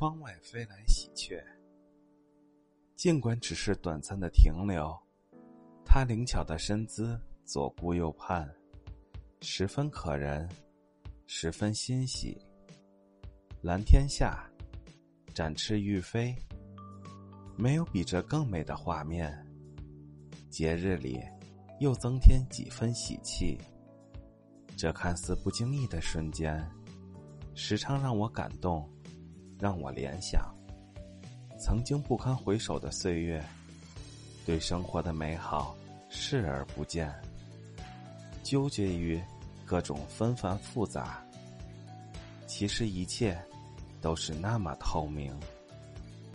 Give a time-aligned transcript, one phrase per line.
[0.00, 1.44] 窗外飞来喜鹊，
[2.96, 4.98] 尽管只是短暂的停留，
[5.84, 8.50] 它灵巧的身姿左顾右盼，
[9.42, 10.48] 十分可人，
[11.26, 12.40] 十分欣喜。
[13.60, 14.50] 蓝天下，
[15.34, 16.34] 展翅欲飞，
[17.58, 19.30] 没有比这更美的画面。
[20.48, 21.20] 节日里，
[21.78, 23.58] 又增添几分喜气。
[24.78, 26.66] 这看似不经意的瞬间，
[27.54, 28.90] 时常让我感动。
[29.60, 30.52] 让我联想，
[31.58, 33.44] 曾经不堪回首的岁月，
[34.46, 35.76] 对生活的美好
[36.08, 37.12] 视而不见，
[38.42, 39.20] 纠结于
[39.66, 41.22] 各种纷繁复杂，
[42.46, 43.38] 其实一切
[44.00, 45.38] 都是那么透明。